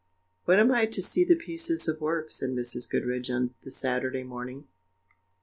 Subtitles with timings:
[0.45, 2.89] "When am I to see the pieces of work?" said Mrs.
[2.89, 4.67] Goodriche on the Saturday morning.